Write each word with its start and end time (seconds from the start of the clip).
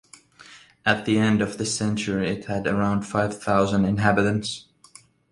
At 0.83 1.05
the 1.05 1.19
end 1.19 1.43
of 1.43 1.59
this 1.59 1.75
century 1.77 2.27
it 2.27 2.45
had 2.45 2.65
around 2.65 3.03
five 3.03 3.39
thousand 3.39 3.85
inhabitants. 3.85 4.65